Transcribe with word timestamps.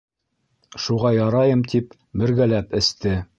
Шуға 0.85 1.11
ярайым 1.17 1.61
тип, 1.75 1.93
бергәләп 2.23 2.75
эсте. 2.81 3.15